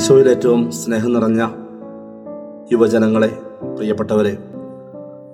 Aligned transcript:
ഈശോയിൽ 0.00 0.28
ഏറ്റവും 0.28 0.70
സ്നേഹം 0.70 1.12
നിറഞ്ഞ 1.12 1.46
യുവജനങ്ങളെ 2.72 3.38
പ്രിയപ്പെട്ടവരെ 3.76 4.32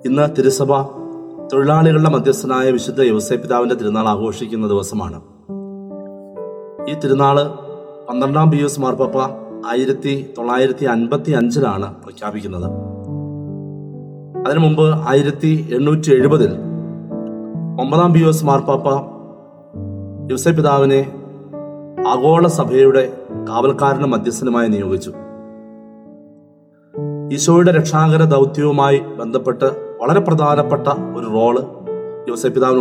ഇന്ന് 0.05 0.35
തിരുസഭ 0.37 0.81
തൊഴിലാളികളുടെ 1.53 2.09
മധ്യസ്ഥനായ 2.09 2.71
വിശുദ്ധ 2.71 3.01
യവസേ 3.01 3.35
പിതാവിന്റെ 3.35 3.75
തിരുനാൾ 3.75 4.07
ആഘോഷിക്കുന്ന 4.07 4.67
ദിവസമാണ്. 4.67 5.21
ഈ 6.89 6.93
തിരുനാൾ 6.93 7.37
പന്ത്രണ്ടാം 8.09 8.51
പി 8.51 8.57
എസ് 8.57 8.79
മാർപ്പാപ്പ 8.79 9.17
ആയിരത്തി 9.67 10.33
തൊള്ളായിരത്തി 10.37 10.85
അൻപത്തി 10.85 11.31
അഞ്ചിലാണ് 11.31 11.95
പ്രഖ്യാപിക്കുന്നത്. 12.03 12.67
അതിനു 14.47 14.59
മുമ്പ് 14.59 14.95
ആയിരത്തി 15.07 15.69
എണ്ണൂറ്റി 15.75 16.11
എഴുപതിൽ 16.11 16.51
ഒമ്പതാം 17.81 18.13
പി 18.13 18.19
എസ് 18.19 18.45
മാർപ്പാപ്പ 18.45 18.89
യവസേ 20.31 20.51
പിതാവിനെ 20.51 21.11
ആഗോള 22.07 22.47
സഭയുടെ 22.47 23.13
കാവൽക്കാരനും 23.47 24.11
മധ്യസ്ഥനുമായി 24.11 24.67
നിയോഗിച്ചു. 24.67 25.13
ഈശോയുടെ 27.31 27.71
രക്ഷാകര 27.71 28.23
ദൗത്യവുമായി 28.23 28.99
ബന്ധപ്പെട്ട് 28.99 29.97
വളരെ 30.01 30.19
പ്രധാനപ്പെട്ട 30.19 30.87
ഒരു 31.15 31.25
റോൾ 31.25 31.59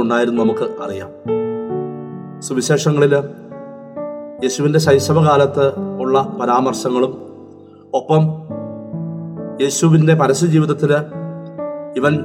ഉണ്ടായിരുന്നു 0.01 0.43
നമുക്ക് 0.43 0.83
അറിയാം. 0.83 1.10
സുവിശേഷങ്ങളിൽ 2.41 3.15
യേശുവിന്റെ 4.43 4.79
ശൈശവകാലത്ത് 4.79 5.73
ഉള്ള 6.01 6.37
പരാമർശങ്ങളും 6.41 7.23
ഒപ്പം 7.95 8.23
യേശുവിന്റെ 9.60 10.15
പരസ്യ 10.15 10.46
ജീവിതത്തിൽ 10.46 10.93
ഇവൻ 11.96 12.19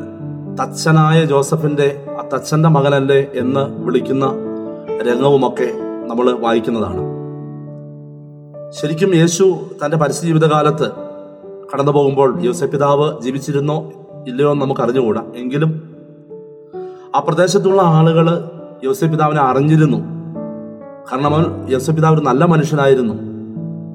തച്ചനായ 0.61 1.25
ജോസഫിന്റെ 1.25 2.05
ആ 2.19 2.27
തച്ചന്റെ 2.33 2.69
മകനല്ലേ 2.69 3.27
എന്ന് 3.35 3.85
വിളിക്കുന്ന 3.85 4.25
രംഗവുമൊക്കെ 5.09 5.69
നമ്മൾ 6.07 6.31
വായിക്കുന്നതാണ്. 6.31 7.20
ശരിക്കും 8.71 9.15
യേശു 9.15 9.59
തന്റെ 9.85 9.97
പരസ്യ 9.97 10.27
ജീവിതകാലത്ത് 10.27 10.91
കടന്നു 11.73 11.91
പോകുമ്പോൾ 11.91 12.41
യോസഫ് 12.41 12.71
പിതാവ് 12.71 13.21
ജീവിച്ചിരുന്നോ 13.21 13.91
ഇല്ലയോ 14.27 14.51
എന്ന് 14.51 14.65
നമുക്ക് 14.65 14.81
അറിഞ്ഞുകൂടാ. 14.81 15.23
എങ്കിലും 15.35 15.95
ആ 17.15 17.19
പ്രദേശത്തുള്ള 17.19 17.81
ആളുകൾ 17.81 18.49
യോസഫ് 18.83 19.05
പിതാവിനെ 19.05 19.41
അറിഞ്ഞിരുന്നു. 19.41 19.97
കാരണം 21.11 21.35
അവൻ 21.35 21.69
യോസഫ് 21.69 21.91
പിതാവ് 21.91 22.17
ഒരു 22.17 22.25
നല്ല 22.25 22.45
മനുഷ്യനായിരുന്നു. 22.45 23.13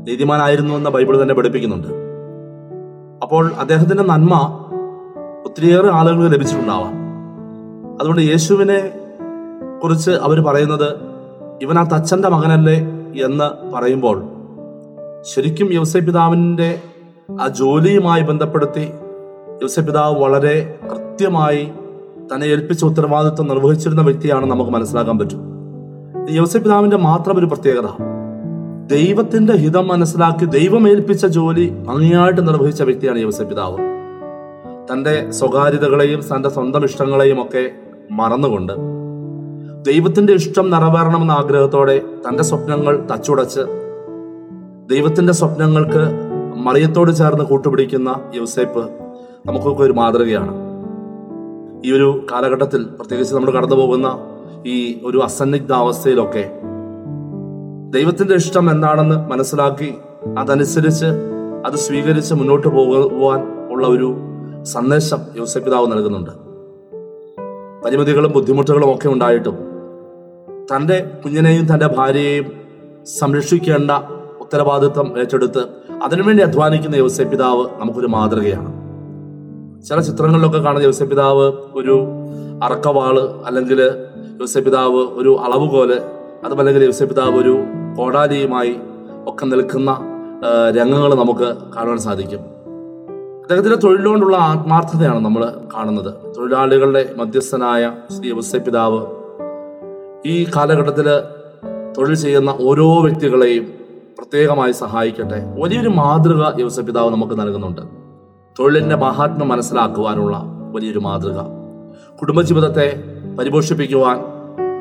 നീതിമാനായിരുന്നു 0.08 0.74
എന്ന് 0.74 0.90
ബൈബിൾ 0.90 1.22
തന്നെ 1.22 1.34
പഠിപ്പിക്കുന്നുണ്ട്. 1.34 1.88
അപ്പോൾ 3.22 3.52
അദ്ദേഹത്തിന്റെ 3.52 4.02
നന്മ 4.02 4.64
ഒത്തിരിയേറെ 5.46 5.90
ആളുകൾക്ക് 5.92 6.34
ലഭിച്ചിട്ടുണ്ടാവാം. 6.34 6.92
അതുകൊണ്ട് 8.00 8.22
യേശുവിനെ 8.22 8.92
കുറിച്ച് 9.84 10.10
അവർ 10.10 10.40
പറയുന്നത് 10.40 10.92
ഇവൻ 11.62 11.78
ആ 11.78 11.82
തച്ചന്റെ 11.82 12.28
മകനല്ലേ 12.28 12.78
എന്ന് 13.24 13.72
പറയുമ്പോൾ 13.74 14.35
ശരിക്കും 15.34 15.72
യുവസൈ 15.72 16.00
പിതാവിന്റെ 16.00 16.80
ആ 17.40 17.48
ജോലിയുമായി 17.48 18.22
ബന്ധപ്പെടുത്തി 18.22 18.80
യുവസൈ 19.62 19.82
പിതാവ് 19.82 20.18
വളരെ 20.18 20.78
കൃത്യമായി 20.92 21.68
തന്നെ 22.34 22.46
ഏൽപ്പിച്ച 22.46 22.84
ഉത്തരവാദിത്വം 22.84 23.48
നിർവഹിച്ചിരുന്ന 23.48 24.02
വ്യക്തിയാണ് 24.02 24.46
നമുക്ക് 24.46 24.70
മനസ്സിലാക്കാൻ 24.70 25.18
പറ്റും. 25.18 25.40
യുവസൈ 26.30 26.60
പിതാവിന്റെ 26.60 26.96
മാത്രം 26.96 27.38
ഒരു 27.38 27.46
പ്രത്യേകത. 27.46 27.88
ദൈവത്തിന്റെ 28.86 29.52
ഹിതം 29.52 29.88
മനസ്സിലാക്കി 29.88 30.44
ദൈവം 30.44 30.88
ഏൽപ്പിച്ച 30.88 31.26
ജോലി 31.26 31.70
ഭംഗിയായിട്ട് 31.70 32.48
നിർവഹിച്ച 32.48 32.82
വ്യക്തിയാണ് 32.82 33.18
യുവസൈ 33.18 33.44
പിതാവ് 33.44 33.78
തന്റെ 34.92 35.30
സ്വകാര്യതകളെയും 35.30 36.20
തന്റെ 36.20 36.48
സ്വന്തം 36.48 36.84
ഇഷ്ടങ്ങളെയും 36.84 37.42
ഒക്കെ 37.42 37.70
മറന്നുകൊണ്ട് 38.10 38.72
ദൈവത്തിന്റെ 39.82 40.32
ഇഷ്ടം 40.32 40.70
നിറവേറണമെന്ന 40.70 41.32
ആഗ്രഹത്തോടെ 41.32 42.02
തന്റെ 42.28 42.42
സ്വപ്നങ്ങൾ 42.42 43.06
തച്ചുടച്ച് 43.12 43.85
ദൈവത്തിന്റെ 44.90 45.32
സ്വപ്നങ്ങൾക്ക് 45.32 46.02
മറിയത്തോട് 46.56 47.12
ചേർന്ന് 47.12 47.44
കൂട്ടുപിടിക്കുന്ന 47.44 48.20
യൂസേപ്പ് 48.34 48.82
നമുക്കൊക്കെ 49.46 49.82
ഒരു 49.82 49.92
മാതൃകയാണ്. 49.92 50.52
ഈ 51.84 51.92
ഒരു 51.92 52.26
കാലഘട്ടത്തിൽ 52.32 52.84
പ്രത്യേകിച്ച് 52.84 53.34
നമ്മൾ 53.34 53.50
കടന്നു 53.50 53.76
പോകുന്ന 53.76 54.18
ഈ 54.66 55.00
ഒരു 55.04 55.18
അസന്നിഗ്ധ 55.18 55.72
അവസ്ഥയിലൊക്കെ 55.72 56.44
ദൈവത്തിന്റെ 57.90 58.34
ഇഷ്ടം 58.34 58.70
എന്താണെന്ന് 58.70 59.30
മനസ്സിലാക്കി 59.30 59.94
അതനുസരിച്ച് 60.38 61.06
അത് 61.66 61.76
സ്വീകരിച്ച് 61.76 62.34
മുന്നോട്ട് 62.34 62.68
പോകുവാൻ 62.68 63.68
ഉള്ള 63.72 63.86
ഒരു 63.86 64.16
സന്ദേശം 64.62 65.20
യൂസഫ് 65.36 65.64
പിതാവ് 65.64 65.92
നൽകുന്നുണ്ട്. 65.92 66.30
പരിമിതികളും 67.84 68.32
ബുദ്ധിമുട്ടുകളും 68.32 68.94
ഒക്കെ 68.94 69.08
ഉണ്ടായിട്ടും 69.08 69.56
തന്റെ 70.72 71.10
കുഞ്ഞിനെയും 71.24 71.74
തന്റെ 71.74 71.86
ഭാര്യയെയും 71.86 72.46
സംരക്ഷിക്കേണ്ട 73.18 73.90
ഉത്തരവാദിത്വം 74.46 75.18
ഏറ്റെടുത്ത് 75.18 75.62
അതിനുവേണ്ടി 76.04 76.42
അധ്വാനിക്കുന്ന 76.42 76.96
യോസഫ് 76.96 77.30
പിതാവ് 77.30 77.66
നമുക്കൊരു 77.78 78.06
മാതൃകയാണ്. 78.06 78.70
ചില 79.84 80.00
ചിത്രങ്ങളിലൊക്കെ 80.00 80.58
കാണുന്ന 80.58 80.84
യോസഫ് 80.84 81.10
പിതാവ് 81.10 81.52
ഒരു 81.74 81.94
അറക്കവാൾ 82.64 83.16
അല്ലെങ്കിൽ 83.46 83.80
യോസഫ് 84.40 84.64
പിതാവ് 84.64 85.00
ഒരു 85.20 85.38
അളവുകോൽ 85.44 85.90
അതുമല്ലെങ്കിൽ 86.44 86.84
യോസഫ് 86.84 87.08
പിതാവ് 87.08 87.36
ഒരു 87.42 87.54
കോടാലിയുമായി 87.98 88.76
ഒക്കെ 89.28 89.44
നിൽക്കുന്ന 89.44 89.90
രംഗങ്ങൾ 90.76 91.14
നമുക്ക് 91.14 91.48
കാണുവാൻ 91.76 91.98
സാധിക്കും. 91.98 92.42
അദ്ദേഹത്തിന്റെ 93.42 93.78
തൊഴിലുകൊണ്ടുള്ള 93.78 94.36
ആത്മാർത്ഥതയാണ് 94.36 95.24
നമ്മൾ 95.24 95.42
കാണുന്നത്. 95.74 96.14
തൊഴിലാളികളുടെ 96.36 97.02
മധ്യസ്ഥനായ 97.16 97.92
ശ്രീ 98.16 98.28
യോസഫ് 98.28 98.64
പിതാവ് 98.64 99.00
ഈ 100.26 100.46
കാലഘട്ടത്തിൽ 100.56 101.08
തൊഴിൽ 101.98 102.14
ചെയ്യുന്ന 102.14 102.50
ഓരോ 102.60 103.02
വ്യക്തികളെയും 103.02 103.85
പ്രത്യേകമായി 104.18 104.72
സഹായിക്കട്ടെ. 104.72 105.54
വലിയൊരു 105.60 105.88
മാതൃക 105.88 106.60
യോസ 106.60 106.80
പിതാവ് 106.80 107.10
നമുക്ക് 107.10 107.40
നൽകുന്നുണ്ട്. 107.40 107.80
തൊഴിലിന്റെ 108.58 108.96
മഹാത്മ്യം 108.96 109.48
മനസ്സിലാക്കുവാനുള്ള 109.48 110.42
വലിയൊരു 110.72 110.98
മാതൃക. 110.98 111.38
കുടുംബജീവിതത്തെ 112.20 113.04
പരിപോഷിപ്പിക്കുവാൻ 113.38 114.24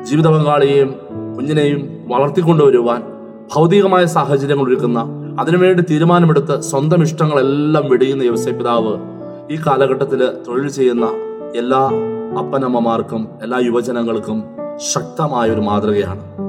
ജീവിത 0.04 0.28
പങ്കാളിയെയും 0.28 0.96
കുഞ്ഞിനെയും 1.36 2.04
വളർത്തിക്കൊണ്ടുവരുവാൻ 2.08 3.02
ഭൗതികമായ 3.54 4.04
സാഹചര്യങ്ങൾ 4.04 4.64
ഒരുക്കുന്ന 4.64 5.04
അതിനുവേണ്ടി 5.40 5.84
തീരുമാനമെടുത്ത് 5.90 6.60
സ്വന്തം 6.60 7.02
ഇഷ്ടങ്ങളെല്ലാം 7.02 7.88
വെടിയുന്ന 7.88 8.22
യോസഫ് 8.22 8.54
പിതാവ് 8.54 8.98
ഈ 9.50 9.56
കാലഘട്ടത്തിൽ 9.56 10.28
തൊഴിൽ 10.48 10.68
ചെയ്യുന്ന 10.68 11.06
എല്ലാ 11.56 11.90
അപ്പനമ്മമാർക്കും 12.38 13.28
എല്ലാ 13.42 13.58
യുവജനങ്ങൾക്കും 13.58 14.44
ശക്തമായ 14.76 15.50
ഒരു 15.50 15.60
മാതൃകയാണ്. 15.60 16.45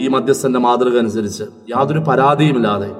ഈ 0.00 0.08
മധ്യസ്ഥന്റെ 0.08 0.58
മാതൃക 0.58 0.98
അനുസരിച്ച് 0.98 1.44
യാതൊരു 1.44 1.98
പരാതിയുമില്ലാതെ 1.98 2.90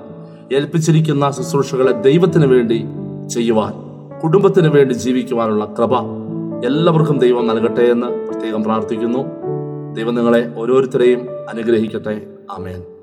ഏൽപ്പിച്ചിരിക്കുന്ന 0.57 1.31
ശുശ്രൂഷകളെ 1.31 1.93
ദൈവത്തിന് 1.93 2.47
വേണ്ടി 2.47 2.85
ചെയ്യുവാൻ 3.29 3.73
കുടുംബത്തിന് 4.21 4.69
വേണ്ടി 4.69 4.95
ജീവിക്കുവാനുള്ള 4.95 5.65
കൃപ 5.65 5.95
എല്ലാവർക്കും 6.65 7.19
ദൈവം 7.19 7.47
നൽകട്ടെ 7.47 7.81
എന്ന് 7.81 8.07
പ്രത്യേകം 8.07 8.65
പ്രാർത്ഥിക്കുന്നു. 8.65 9.19
ദൈവം 9.95 10.15
നിങ്ങളെ 10.15 10.53
ഓരോരുത്തരെയും 10.57 11.21
അനുഗ്രഹിക്കട്ടെ. 11.51 12.27
ആമേൻ. 12.51 13.00